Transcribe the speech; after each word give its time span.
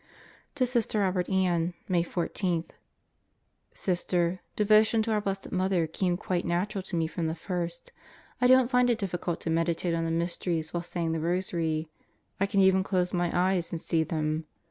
To 0.55 0.65
Sister 0.65 1.01
Robert 1.01 1.29
Ann, 1.29 1.75
May 1.87 2.01
14: 2.01 2.63
Sister, 3.75 4.41
devotion 4.55 5.03
to 5.03 5.11
our 5.11 5.21
Blessed 5.21 5.51
Mother 5.51 5.85
came 5.85 6.17
quite 6.17 6.43
natural 6.43 6.81
to 6.81 6.95
me 6.95 7.05
from 7.05 7.27
the 7.27 7.35
first.... 7.35 7.91
I 8.41 8.47
don't 8.47 8.71
find 8.71 8.89
it 8.89 8.97
difficult 8.97 9.39
to 9.41 9.51
meditate 9.51 9.93
on 9.93 10.03
the 10.05 10.09
mysteries 10.09 10.73
while 10.73 10.81
saying 10.81 11.11
the 11.11 11.19
rosary. 11.19 11.87
I 12.39 12.47
can 12.47 12.61
even 12.61 12.81
close 12.81 13.13
my 13.13 13.29
eyes 13.51 13.71
and 13.71 13.79
see 13.79 14.03
them. 14.03 14.45